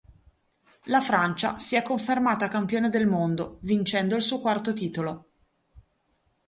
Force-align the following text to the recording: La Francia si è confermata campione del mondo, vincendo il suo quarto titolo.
La 0.85 0.99
Francia 0.99 1.59
si 1.59 1.75
è 1.75 1.83
confermata 1.83 2.47
campione 2.47 2.89
del 2.89 3.05
mondo, 3.05 3.59
vincendo 3.61 4.15
il 4.15 4.23
suo 4.23 4.41
quarto 4.41 4.73
titolo. 4.73 5.27